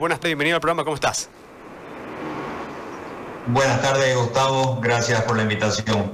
Buenas 0.00 0.18
tardes, 0.18 0.30
bienvenido 0.30 0.56
al 0.56 0.62
programa, 0.62 0.82
¿cómo 0.82 0.94
estás? 0.94 1.28
Buenas 3.48 3.82
tardes, 3.82 4.16
Gustavo, 4.16 4.80
gracias 4.80 5.22
por 5.24 5.36
la 5.36 5.42
invitación. 5.42 6.10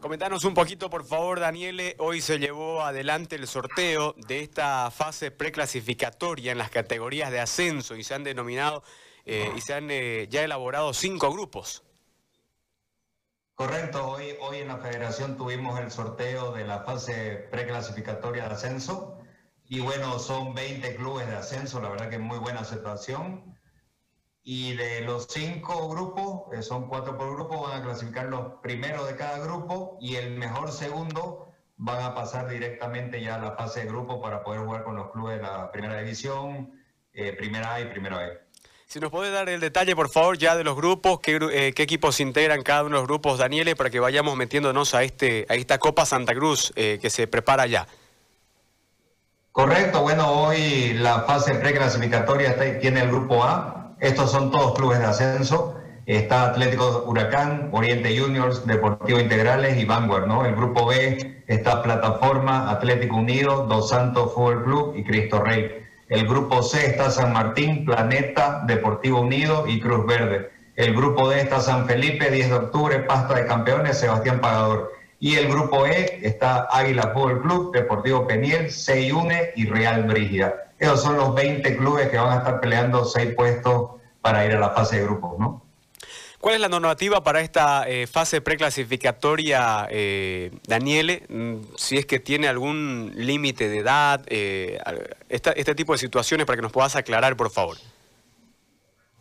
Comentanos 0.00 0.42
un 0.42 0.52
poquito, 0.52 0.90
por 0.90 1.04
favor, 1.04 1.38
Daniele. 1.38 1.94
Hoy 2.00 2.20
se 2.20 2.40
llevó 2.40 2.82
adelante 2.82 3.36
el 3.36 3.46
sorteo 3.46 4.16
de 4.26 4.40
esta 4.40 4.90
fase 4.90 5.30
preclasificatoria 5.30 6.50
en 6.50 6.58
las 6.58 6.70
categorías 6.70 7.30
de 7.30 7.38
ascenso 7.38 7.94
y 7.94 8.02
se 8.02 8.14
han 8.14 8.24
denominado 8.24 8.82
eh, 9.26 9.48
y 9.56 9.60
se 9.60 9.74
han 9.74 9.88
eh, 9.88 10.26
ya 10.28 10.42
elaborado 10.42 10.92
cinco 10.92 11.32
grupos. 11.32 11.84
Correcto, 13.54 14.08
hoy, 14.08 14.34
hoy 14.40 14.56
en 14.56 14.66
la 14.66 14.78
federación 14.78 15.36
tuvimos 15.36 15.78
el 15.78 15.92
sorteo 15.92 16.50
de 16.50 16.66
la 16.66 16.80
fase 16.80 17.46
preclasificatoria 17.52 18.48
de 18.48 18.54
ascenso 18.54 19.19
y 19.72 19.78
bueno, 19.78 20.18
son 20.18 20.52
20 20.52 20.96
clubes 20.96 21.28
de 21.28 21.36
ascenso, 21.36 21.80
la 21.80 21.90
verdad 21.90 22.10
que 22.10 22.18
muy 22.18 22.38
buena 22.38 22.58
aceptación. 22.58 23.56
Y 24.42 24.74
de 24.74 25.02
los 25.02 25.28
cinco 25.30 25.88
grupos, 25.88 26.52
eh, 26.52 26.60
son 26.60 26.88
cuatro 26.88 27.16
por 27.16 27.32
grupo, 27.36 27.62
van 27.62 27.80
a 27.80 27.84
clasificar 27.84 28.26
los 28.26 28.54
primeros 28.62 29.06
de 29.06 29.14
cada 29.14 29.38
grupo 29.38 29.96
y 30.00 30.16
el 30.16 30.32
mejor 30.32 30.72
segundo 30.72 31.52
van 31.76 32.02
a 32.02 32.16
pasar 32.16 32.48
directamente 32.48 33.22
ya 33.22 33.36
a 33.36 33.38
la 33.38 33.52
fase 33.52 33.82
de 33.82 33.86
grupo 33.86 34.20
para 34.20 34.42
poder 34.42 34.62
jugar 34.62 34.82
con 34.82 34.96
los 34.96 35.12
clubes 35.12 35.36
de 35.36 35.42
la 35.44 35.70
primera 35.70 36.00
división, 36.00 36.72
eh, 37.12 37.32
primera 37.32 37.74
A 37.74 37.80
y 37.80 37.84
primera 37.84 38.18
B. 38.18 38.40
Si 38.86 38.98
nos 38.98 39.12
puede 39.12 39.30
dar 39.30 39.48
el 39.48 39.60
detalle, 39.60 39.94
por 39.94 40.10
favor, 40.10 40.36
ya 40.36 40.56
de 40.56 40.64
los 40.64 40.74
grupos, 40.74 41.20
qué, 41.20 41.38
eh, 41.52 41.72
qué, 41.74 41.84
equipos 41.84 42.18
integran 42.18 42.64
cada 42.64 42.82
uno 42.82 42.96
de 42.96 43.02
los 43.02 43.06
grupos, 43.06 43.38
Daniele, 43.38 43.76
para 43.76 43.88
que 43.88 44.00
vayamos 44.00 44.36
metiéndonos 44.36 44.96
a, 44.96 45.04
este, 45.04 45.46
a 45.48 45.54
esta 45.54 45.78
Copa 45.78 46.06
Santa 46.06 46.34
Cruz 46.34 46.72
que 46.74 47.08
se 47.08 47.28
prepara 47.28 47.68
ya. 47.68 47.86
Correcto, 49.52 50.02
bueno, 50.02 50.30
hoy 50.30 50.94
la 50.94 51.22
fase 51.22 51.56
preclasificatoria 51.56 52.56
tiene 52.78 53.00
el 53.00 53.08
grupo 53.08 53.42
A. 53.42 53.96
Estos 53.98 54.30
son 54.30 54.52
todos 54.52 54.74
clubes 54.74 55.00
de 55.00 55.06
ascenso. 55.06 55.76
Está 56.06 56.46
Atlético 56.46 57.02
Huracán, 57.04 57.68
Oriente 57.72 58.16
Juniors, 58.16 58.64
Deportivo 58.64 59.18
Integrales 59.18 59.76
y 59.76 59.84
Vanguard, 59.84 60.28
¿no? 60.28 60.44
El 60.46 60.54
grupo 60.54 60.86
B 60.86 61.42
está 61.48 61.82
Plataforma, 61.82 62.70
Atlético 62.70 63.16
Unido, 63.16 63.66
Dos 63.66 63.88
Santos 63.90 64.32
Fútbol 64.34 64.62
Club 64.62 64.94
y 64.96 65.02
Cristo 65.02 65.42
Rey. 65.42 65.84
El 66.08 66.28
grupo 66.28 66.62
C 66.62 66.86
está 66.86 67.10
San 67.10 67.32
Martín, 67.32 67.84
Planeta, 67.84 68.62
Deportivo 68.68 69.20
Unido 69.20 69.66
y 69.66 69.80
Cruz 69.80 70.06
Verde. 70.06 70.50
El 70.76 70.94
grupo 70.94 71.28
D 71.28 71.40
está 71.40 71.60
San 71.60 71.86
Felipe, 71.86 72.30
10 72.30 72.50
de 72.50 72.54
octubre, 72.54 73.00
Pasta 73.00 73.34
de 73.34 73.46
Campeones, 73.46 73.98
Sebastián 73.98 74.40
Pagador. 74.40 74.92
Y 75.20 75.36
el 75.36 75.48
grupo 75.48 75.86
E 75.86 76.20
está 76.22 76.66
Águila 76.70 77.12
Fútbol 77.12 77.42
Club, 77.42 77.72
Deportivo 77.72 78.26
Peniel, 78.26 78.70
Seyune 78.70 79.52
y 79.54 79.66
Real 79.66 80.04
Brígida. 80.04 80.72
Esos 80.78 81.02
son 81.02 81.18
los 81.18 81.34
20 81.34 81.76
clubes 81.76 82.08
que 82.08 82.16
van 82.16 82.32
a 82.32 82.38
estar 82.38 82.58
peleando 82.58 83.04
seis 83.04 83.34
puestos 83.34 83.90
para 84.22 84.46
ir 84.46 84.52
a 84.52 84.58
la 84.58 84.70
fase 84.70 84.96
de 84.96 85.04
grupos, 85.04 85.38
¿no? 85.38 85.62
¿Cuál 86.40 86.54
es 86.54 86.60
la 86.62 86.70
normativa 86.70 87.22
para 87.22 87.42
esta 87.42 87.86
eh, 87.86 88.06
fase 88.06 88.40
preclasificatoria, 88.40 89.86
eh, 89.90 90.52
Daniele? 90.66 91.24
Mm, 91.28 91.56
si 91.76 91.98
es 91.98 92.06
que 92.06 92.18
tiene 92.18 92.48
algún 92.48 93.12
límite 93.14 93.68
de 93.68 93.78
edad, 93.78 94.22
eh, 94.26 94.78
este 95.28 95.74
tipo 95.74 95.92
de 95.92 95.98
situaciones 95.98 96.46
para 96.46 96.56
que 96.56 96.62
nos 96.62 96.72
puedas 96.72 96.96
aclarar, 96.96 97.36
por 97.36 97.50
favor. 97.50 97.76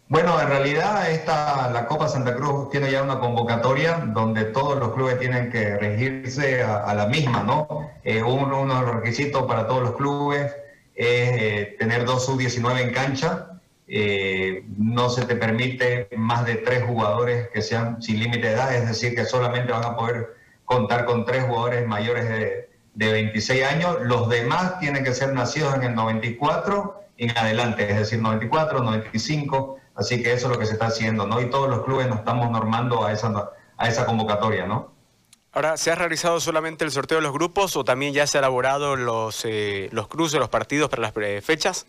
Bueno, 0.09 0.41
en 0.41 0.47
realidad 0.47 1.11
esta, 1.11 1.69
la 1.69 1.85
Copa 1.85 2.07
Santa 2.07 2.33
Cruz 2.33 2.71
tiene 2.71 2.89
ya 2.91 3.03
una 3.03 3.19
convocatoria 3.19 3.97
donde 4.07 4.45
todos 4.45 4.79
los 4.79 4.95
clubes 4.95 5.19
tienen 5.19 5.51
que 5.51 5.77
regirse 5.77 6.63
a, 6.63 6.91
la 6.95 7.05
misma, 7.05 7.43
¿no? 7.43 7.91
Eh, 8.03 8.23
uno, 8.23 8.61
de 8.65 8.81
los 8.87 8.95
requisitos 8.95 9.43
para 9.43 9.67
todos 9.67 9.83
los 9.83 9.95
clubes 9.97 10.51
es 10.95 11.29
eh, 11.31 11.75
tener 11.77 12.05
dos 12.05 12.25
sub-19 12.25 12.81
en 12.81 12.91
cancha. 12.91 13.59
Eh, 13.87 14.65
no 14.77 15.11
se 15.11 15.25
te 15.25 15.35
permite 15.35 16.07
más 16.17 16.43
de 16.43 16.55
tres 16.55 16.85
jugadores 16.85 17.47
que 17.49 17.61
sean 17.61 18.01
sin 18.01 18.19
límite 18.19 18.47
de 18.47 18.53
edad, 18.53 18.73
es 18.73 18.87
decir, 18.87 19.13
que 19.13 19.25
solamente 19.25 19.71
van 19.71 19.85
a 19.85 19.95
poder 19.95 20.35
contar 20.65 21.05
con 21.05 21.23
tres 21.23 21.43
jugadores 21.43 21.85
mayores 21.85 22.27
de, 22.27 22.69
de 22.95 23.11
26 23.11 23.63
años. 23.63 23.97
Los 24.01 24.27
demás 24.27 24.79
tienen 24.79 25.03
que 25.03 25.13
ser 25.13 25.33
nacidos 25.35 25.75
en 25.75 25.83
el 25.83 25.93
94 25.93 26.95
en 27.19 27.37
adelante, 27.37 27.91
es 27.91 27.99
decir, 27.99 28.19
94, 28.19 28.81
95 28.81 29.79
Así 29.99 30.23
que 30.23 30.33
eso 30.33 30.47
es 30.47 30.53
lo 30.53 30.59
que 30.59 30.65
se 30.65 30.73
está 30.73 30.87
haciendo, 30.87 31.27
¿no? 31.27 31.41
Y 31.41 31.49
todos 31.49 31.69
los 31.69 31.83
clubes 31.83 32.07
nos 32.07 32.19
estamos 32.19 32.49
normando 32.49 33.05
a 33.05 33.11
esa, 33.11 33.51
a 33.77 33.87
esa 33.87 34.05
convocatoria, 34.05 34.65
¿no? 34.65 34.91
Ahora, 35.51 35.77
¿se 35.77 35.91
ha 35.91 35.95
realizado 35.95 36.39
solamente 36.39 36.85
el 36.85 36.91
sorteo 36.91 37.17
de 37.17 37.23
los 37.23 37.33
grupos 37.33 37.75
o 37.75 37.83
también 37.83 38.13
ya 38.13 38.25
se 38.27 38.37
ha 38.37 38.39
elaborado 38.39 38.95
los, 38.95 39.43
eh, 39.45 39.89
los 39.91 40.07
cruces, 40.07 40.39
los 40.39 40.49
partidos 40.49 40.89
para 40.89 41.01
las 41.01 41.13
eh, 41.17 41.41
fechas? 41.41 41.85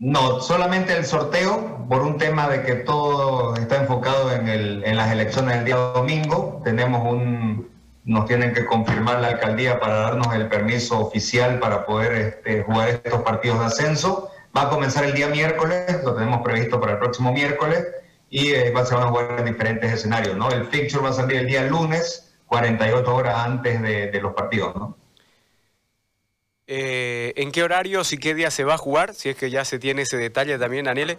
No, 0.00 0.40
solamente 0.40 0.96
el 0.96 1.04
sorteo, 1.04 1.86
por 1.88 2.02
un 2.02 2.18
tema 2.18 2.48
de 2.48 2.62
que 2.62 2.74
todo 2.74 3.54
está 3.54 3.76
enfocado 3.76 4.32
en, 4.32 4.48
el, 4.48 4.82
en 4.84 4.96
las 4.96 5.12
elecciones 5.12 5.56
del 5.56 5.64
día 5.66 5.76
domingo. 5.76 6.60
Tenemos 6.64 7.06
un, 7.06 7.68
nos 8.04 8.26
tienen 8.26 8.54
que 8.54 8.64
confirmar 8.64 9.20
la 9.20 9.28
alcaldía 9.28 9.78
para 9.78 9.96
darnos 9.96 10.34
el 10.34 10.48
permiso 10.48 10.98
oficial 10.98 11.58
para 11.58 11.86
poder 11.86 12.12
este, 12.12 12.62
jugar 12.62 12.88
estos 12.88 13.22
partidos 13.22 13.60
de 13.60 13.66
ascenso. 13.66 14.29
Va 14.56 14.62
a 14.62 14.68
comenzar 14.68 15.04
el 15.04 15.14
día 15.14 15.28
miércoles, 15.28 16.02
lo 16.04 16.14
tenemos 16.14 16.42
previsto 16.42 16.80
para 16.80 16.92
el 16.92 16.98
próximo 16.98 17.32
miércoles, 17.32 17.86
y 18.30 18.52
eh, 18.52 18.72
se 18.84 18.94
van 18.94 19.04
a 19.04 19.08
jugar 19.08 19.36
en 19.38 19.44
diferentes 19.44 19.92
escenarios, 19.92 20.36
¿no? 20.36 20.50
El 20.50 20.64
fixture 20.66 21.02
va 21.02 21.10
a 21.10 21.12
salir 21.12 21.38
el 21.38 21.46
día 21.46 21.64
lunes, 21.64 22.32
48 22.46 23.14
horas 23.14 23.38
antes 23.38 23.82
de, 23.82 24.20
los 24.20 24.34
partidos, 24.34 24.74
¿no? 24.76 24.96
Eh, 26.66 27.32
¿En 27.36 27.50
qué 27.50 27.64
horarios 27.64 28.12
y 28.12 28.18
qué 28.18 28.34
día 28.34 28.52
se 28.52 28.62
va 28.62 28.74
a 28.74 28.78
jugar? 28.78 29.14
Si 29.14 29.28
es 29.28 29.36
que 29.36 29.50
ya 29.50 29.64
se 29.64 29.80
tiene 29.80 30.02
ese 30.02 30.16
detalle 30.16 30.56
también, 30.58 30.84
Daniele. 30.84 31.18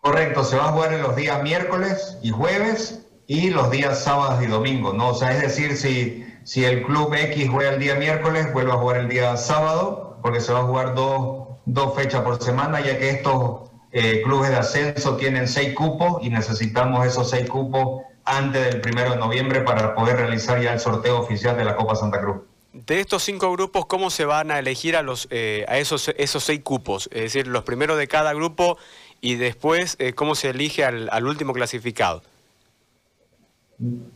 Correcto, 0.00 0.44
se 0.44 0.56
va 0.56 0.68
a 0.68 0.72
jugar 0.72 0.92
en 0.92 1.02
los 1.02 1.14
días 1.14 1.42
miércoles 1.42 2.18
y 2.22 2.30
jueves 2.30 3.06
y 3.28 3.50
los 3.50 3.70
días 3.70 4.02
sábados 4.02 4.42
y 4.42 4.46
domingos, 4.46 4.94
¿no? 4.94 5.08
O 5.10 5.14
sea, 5.14 5.32
es 5.32 5.42
decir, 5.42 5.76
si, 5.76 6.26
si 6.44 6.64
el 6.64 6.84
club 6.84 7.14
X 7.14 7.48
juega 7.50 7.72
el 7.72 7.80
día 7.80 7.94
miércoles, 7.94 8.52
vuelve 8.52 8.72
a 8.72 8.76
jugar 8.76 8.98
el 8.98 9.08
día 9.08 9.36
sábado, 9.36 10.18
porque 10.22 10.40
se 10.40 10.52
va 10.52 10.60
a 10.60 10.64
jugar 10.64 10.94
dos, 10.94 11.55
dos 11.66 11.94
fechas 11.94 12.22
por 12.22 12.42
semana, 12.42 12.80
ya 12.80 12.98
que 12.98 13.10
estos 13.10 13.70
eh, 13.92 14.22
clubes 14.22 14.50
de 14.50 14.56
ascenso 14.56 15.16
tienen 15.16 15.46
seis 15.46 15.74
cupos 15.74 16.22
y 16.22 16.30
necesitamos 16.30 17.06
esos 17.06 17.28
seis 17.28 17.48
cupos 17.50 18.04
antes 18.24 18.64
del 18.64 18.80
primero 18.80 19.10
de 19.10 19.16
noviembre 19.16 19.60
para 19.60 19.94
poder 19.94 20.16
realizar 20.16 20.60
ya 20.60 20.72
el 20.72 20.80
sorteo 20.80 21.18
oficial 21.18 21.56
de 21.56 21.64
la 21.64 21.76
Copa 21.76 21.94
Santa 21.94 22.20
Cruz. 22.20 22.38
De 22.72 23.00
estos 23.00 23.22
cinco 23.22 23.50
grupos, 23.52 23.86
¿cómo 23.86 24.10
se 24.10 24.24
van 24.24 24.50
a 24.50 24.58
elegir 24.58 24.96
a, 24.96 25.02
los, 25.02 25.28
eh, 25.30 25.64
a 25.68 25.78
esos, 25.78 26.12
esos 26.16 26.44
seis 26.44 26.60
cupos? 26.62 27.08
Es 27.12 27.22
decir, 27.22 27.46
los 27.46 27.64
primeros 27.64 27.98
de 27.98 28.06
cada 28.06 28.32
grupo 28.34 28.76
y 29.20 29.36
después, 29.36 29.96
eh, 29.98 30.12
¿cómo 30.12 30.34
se 30.34 30.50
elige 30.50 30.84
al, 30.84 31.08
al 31.10 31.26
último 31.26 31.52
clasificado? 31.52 32.22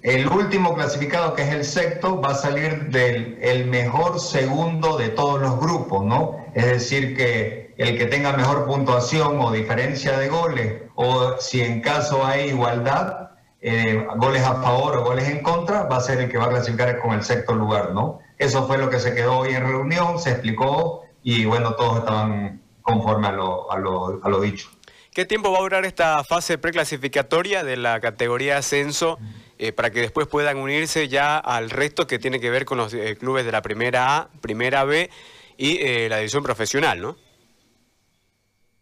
El 0.02 0.26
último 0.28 0.74
clasificado, 0.74 1.34
que 1.34 1.42
es 1.42 1.50
el 1.50 1.64
sexto, 1.64 2.20
va 2.20 2.30
a 2.30 2.34
salir 2.34 2.88
del 2.88 3.38
el 3.42 3.66
mejor 3.66 4.18
segundo 4.18 4.96
de 4.96 5.10
todos 5.10 5.40
los 5.40 5.60
grupos, 5.60 6.02
¿no? 6.04 6.46
Es 6.54 6.64
decir, 6.64 7.14
que 7.14 7.74
el 7.76 7.98
que 7.98 8.06
tenga 8.06 8.32
mejor 8.32 8.64
puntuación 8.66 9.38
o 9.38 9.52
diferencia 9.52 10.18
de 10.18 10.28
goles, 10.28 10.82
o 10.94 11.36
si 11.38 11.60
en 11.60 11.82
caso 11.82 12.24
hay 12.24 12.48
igualdad, 12.48 13.30
eh, 13.60 14.06
goles 14.16 14.42
a 14.42 14.62
favor 14.62 14.96
o 14.96 15.04
goles 15.04 15.28
en 15.28 15.42
contra, 15.42 15.82
va 15.82 15.98
a 15.98 16.00
ser 16.00 16.20
el 16.20 16.30
que 16.30 16.38
va 16.38 16.46
a 16.46 16.50
clasificar 16.50 16.98
con 16.98 17.12
el 17.12 17.22
sexto 17.22 17.54
lugar, 17.54 17.92
¿no? 17.92 18.20
Eso 18.38 18.66
fue 18.66 18.78
lo 18.78 18.88
que 18.88 18.98
se 18.98 19.14
quedó 19.14 19.38
hoy 19.38 19.50
en 19.52 19.66
reunión, 19.66 20.18
se 20.18 20.30
explicó 20.30 21.02
y 21.22 21.44
bueno, 21.44 21.74
todos 21.74 21.98
estaban 21.98 22.62
conforme 22.80 23.28
a 23.28 23.32
lo, 23.32 23.70
a 23.70 23.78
lo, 23.78 24.24
a 24.24 24.28
lo 24.30 24.40
dicho. 24.40 24.70
¿Qué 25.12 25.24
tiempo 25.24 25.52
va 25.52 25.58
a 25.58 25.62
durar 25.62 25.84
esta 25.84 26.22
fase 26.24 26.56
preclasificatoria 26.56 27.64
de 27.64 27.76
la 27.76 28.00
categoría 28.00 28.58
ascenso 28.58 29.18
eh, 29.62 29.74
para 29.74 29.90
que 29.90 30.00
después 30.00 30.26
puedan 30.26 30.56
unirse 30.56 31.08
ya 31.08 31.36
al 31.36 31.68
resto 31.68 32.06
que 32.06 32.18
tiene 32.18 32.40
que 32.40 32.48
ver 32.48 32.64
con 32.64 32.78
los 32.78 32.94
eh, 32.94 33.18
clubes 33.20 33.44
de 33.44 33.52
la 33.52 33.60
primera 33.60 34.16
A, 34.16 34.28
primera 34.40 34.84
B 34.84 35.10
y 35.58 35.76
eh, 35.82 36.08
la 36.08 36.16
división 36.16 36.42
profesional, 36.42 37.02
¿no? 37.02 37.18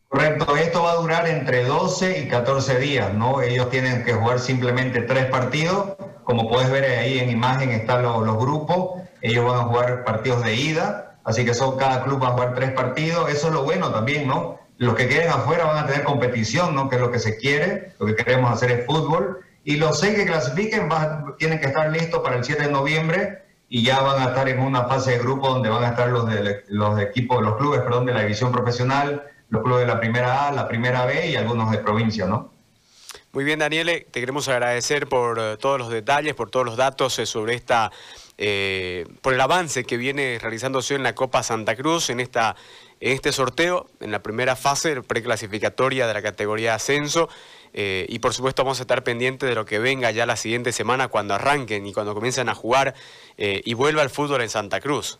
Correcto, 0.06 0.56
esto 0.56 0.84
va 0.84 0.92
a 0.92 0.94
durar 0.94 1.26
entre 1.26 1.64
12 1.64 2.20
y 2.20 2.28
14 2.28 2.78
días, 2.78 3.12
¿no? 3.12 3.42
Ellos 3.42 3.70
tienen 3.70 4.04
que 4.04 4.12
jugar 4.12 4.38
simplemente 4.38 5.00
tres 5.02 5.24
partidos, 5.26 5.96
como 6.22 6.48
puedes 6.48 6.70
ver 6.70 6.84
ahí 6.84 7.18
en 7.18 7.28
imagen 7.28 7.70
están 7.70 8.04
los, 8.04 8.38
grupos, 8.38 9.02
ellos 9.20 9.44
van 9.46 9.58
a 9.58 9.64
jugar 9.64 10.04
partidos 10.04 10.44
de 10.44 10.54
ida, 10.54 11.18
así 11.24 11.44
que 11.44 11.54
son 11.54 11.76
cada 11.76 12.04
club 12.04 12.22
va 12.22 12.28
a 12.28 12.32
jugar 12.34 12.54
tres 12.54 12.70
partidos, 12.70 13.28
eso 13.30 13.48
es 13.48 13.52
lo 13.52 13.64
bueno 13.64 13.90
también, 13.90 14.28
¿no? 14.28 14.60
Los 14.76 14.94
que 14.94 15.08
queden 15.08 15.30
afuera 15.30 15.64
van 15.64 15.82
a 15.82 15.86
tener 15.88 16.04
competición, 16.04 16.76
¿no? 16.76 16.88
Que 16.88 16.94
es 16.94 17.00
lo 17.00 17.10
que 17.10 17.18
se 17.18 17.36
quiere, 17.36 17.94
lo 17.98 18.06
que 18.06 18.14
queremos 18.14 18.52
hacer 18.52 18.70
es 18.70 18.86
fútbol, 18.86 19.40
y 19.68 19.76
los 19.76 20.00
seis 20.00 20.14
que 20.14 20.24
clasifiquen 20.24 20.88
tienen 21.36 21.60
que 21.60 21.66
estar 21.66 21.92
listos 21.92 22.22
para 22.22 22.36
el 22.36 22.44
7 22.44 22.62
de 22.62 22.72
noviembre 22.72 23.42
y 23.68 23.82
ya 23.82 24.00
van 24.00 24.22
a 24.22 24.30
estar 24.30 24.48
en 24.48 24.60
una 24.60 24.86
fase 24.86 25.10
de 25.10 25.18
grupo 25.18 25.46
donde 25.46 25.68
van 25.68 25.84
a 25.84 25.88
estar 25.88 26.08
los, 26.08 26.26
de, 26.26 26.64
los 26.68 26.98
equipos, 26.98 27.42
los 27.42 27.58
clubes, 27.58 27.82
perdón, 27.82 28.06
de 28.06 28.14
la 28.14 28.22
división 28.22 28.50
profesional, 28.50 29.24
los 29.50 29.62
clubes 29.62 29.82
de 29.82 29.92
la 29.92 30.00
primera 30.00 30.48
A, 30.48 30.52
la 30.52 30.66
primera 30.66 31.04
B 31.04 31.28
y 31.28 31.36
algunos 31.36 31.70
de 31.70 31.76
provincia, 31.80 32.24
¿no? 32.24 32.50
Muy 33.32 33.44
bien, 33.44 33.58
Daniele, 33.58 34.06
te 34.10 34.20
queremos 34.20 34.48
agradecer 34.48 35.06
por 35.06 35.38
eh, 35.38 35.58
todos 35.58 35.78
los 35.78 35.90
detalles, 35.90 36.32
por 36.32 36.48
todos 36.48 36.64
los 36.64 36.78
datos 36.78 37.18
eh, 37.18 37.26
sobre 37.26 37.52
esta, 37.52 37.92
eh, 38.38 39.06
por 39.20 39.34
el 39.34 39.40
avance 39.42 39.84
que 39.84 39.98
viene 39.98 40.38
realizándose 40.40 40.94
en 40.94 41.02
la 41.02 41.14
Copa 41.14 41.42
Santa 41.42 41.76
Cruz, 41.76 42.08
en 42.08 42.20
esta 42.20 42.56
en 43.00 43.12
este 43.12 43.32
sorteo, 43.32 43.86
en 44.00 44.10
la 44.10 44.22
primera 44.22 44.56
fase 44.56 45.02
preclasificatoria 45.02 46.06
de 46.06 46.14
la 46.14 46.22
categoría 46.22 46.74
ascenso. 46.74 47.28
Eh, 47.72 48.06
y 48.08 48.18
por 48.18 48.34
supuesto 48.34 48.64
vamos 48.64 48.78
a 48.80 48.82
estar 48.82 49.02
pendientes 49.04 49.48
de 49.48 49.54
lo 49.54 49.64
que 49.64 49.78
venga 49.78 50.10
ya 50.10 50.26
la 50.26 50.36
siguiente 50.36 50.72
semana 50.72 51.08
cuando 51.08 51.34
arranquen 51.34 51.86
y 51.86 51.92
cuando 51.92 52.14
comiencen 52.14 52.48
a 52.48 52.54
jugar 52.54 52.94
eh, 53.36 53.62
y 53.64 53.74
vuelva 53.74 54.02
el 54.02 54.10
fútbol 54.10 54.42
en 54.42 54.48
Santa 54.48 54.80
Cruz. 54.80 55.18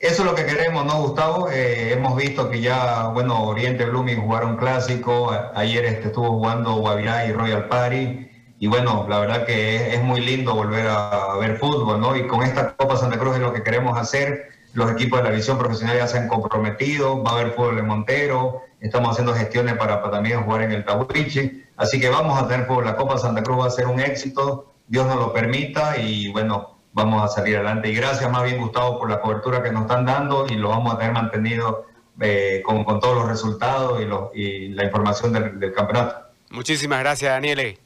Eso 0.00 0.22
es 0.22 0.30
lo 0.30 0.34
que 0.36 0.46
queremos, 0.46 0.84
¿no, 0.84 1.02
Gustavo? 1.02 1.50
Eh, 1.50 1.92
hemos 1.92 2.16
visto 2.16 2.48
que 2.48 2.60
ya, 2.60 3.08
bueno, 3.08 3.42
Oriente 3.42 3.84
Blooming 3.84 4.20
jugaron 4.20 4.56
clásico, 4.56 5.36
ayer 5.54 5.84
este, 5.86 6.08
estuvo 6.08 6.28
jugando 6.28 6.74
Guavirá 6.74 7.26
y 7.26 7.32
Royal 7.32 7.66
Party, 7.66 8.28
y 8.60 8.66
bueno, 8.68 9.06
la 9.08 9.18
verdad 9.18 9.44
que 9.44 9.94
es, 9.94 10.02
muy 10.02 10.20
lindo 10.20 10.54
volver 10.54 10.86
a, 10.88 11.36
ver 11.36 11.58
fútbol, 11.58 12.00
¿no? 12.00 12.16
Y 12.16 12.28
con 12.28 12.42
esta 12.42 12.76
Copa 12.76 12.96
Santa 12.96 13.18
Cruz 13.18 13.36
es 13.36 13.40
lo 13.40 13.52
que 13.52 13.62
queremos 13.62 13.98
hacer, 13.98 14.50
los 14.74 14.90
equipos 14.92 15.20
de 15.22 15.30
la 15.30 15.34
visión 15.34 15.58
profesional 15.58 15.96
ya 15.96 16.06
se 16.06 16.18
han 16.18 16.28
comprometido, 16.28 17.22
va 17.22 17.32
a 17.32 17.34
haber 17.34 17.52
fútbol 17.52 17.78
en 17.78 17.86
Montero, 17.86 18.62
estamos 18.80 19.10
haciendo 19.10 19.34
gestiones 19.34 19.74
para, 19.74 20.02
también 20.10 20.42
jugar 20.42 20.62
en 20.62 20.72
el 20.72 20.84
Tahuichi, 20.84 21.64
así 21.76 22.00
que 22.00 22.08
vamos 22.08 22.40
a 22.40 22.48
tener 22.48 22.66
fútbol, 22.66 22.84
la 22.84 22.96
Copa 22.96 23.18
Santa 23.18 23.42
Cruz 23.42 23.60
va 23.60 23.66
a 23.66 23.70
ser 23.70 23.86
un 23.86 24.00
éxito, 24.00 24.72
Dios 24.86 25.06
nos 25.06 25.16
lo 25.16 25.32
permita, 25.32 25.98
y 25.98 26.30
bueno, 26.32 26.78
vamos 26.92 27.22
a 27.22 27.28
salir 27.28 27.56
adelante. 27.56 27.88
Y 27.90 27.94
gracias 27.94 28.30
más 28.30 28.44
bien, 28.44 28.58
Gustavo, 28.58 28.98
por 28.98 29.10
la 29.10 29.20
cobertura 29.20 29.62
que 29.62 29.70
nos 29.70 29.82
están 29.82 30.04
dando 30.04 30.46
y 30.48 30.54
lo 30.54 30.68
vamos 30.70 30.94
a 30.94 30.98
tener 30.98 31.12
mantenido 31.12 31.86
eh, 32.20 32.62
con, 32.64 32.84
todos 33.00 33.16
los 33.16 33.28
resultados 33.28 34.00
y, 34.34 34.68
la 34.68 34.84
información 34.84 35.32
del, 35.32 35.72
campeonato. 35.72 36.16
Muchísimas 36.50 37.00
gracias, 37.00 37.30
Daniel. 37.30 37.78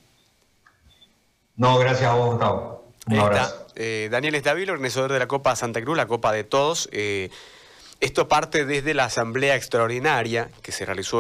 No, 1.56 1.78
gracias 1.78 2.11
a 2.11 2.14
vos, 2.14 2.31
Gustavo. 2.31 2.85
Un 3.08 3.19
abrazo. 3.19 3.62
Eh, 3.76 4.08
Daniel 4.10 4.34
Estavilo, 4.34 4.72
organizador 4.72 5.12
de 5.12 5.19
la 5.19 5.28
Copa 5.28 5.56
Santa 5.56 5.80
Cruz, 5.82 5.96
la 5.96 6.06
Copa 6.06 6.32
de 6.32 6.44
Todos. 6.44 6.88
Eh, 6.92 7.30
esto 8.00 8.28
parte 8.28 8.64
desde 8.64 8.94
la 8.94 9.04
Asamblea 9.04 9.54
Extraordinaria 9.54 10.50
que 10.62 10.72
se 10.72 10.84
realizó 10.84 11.10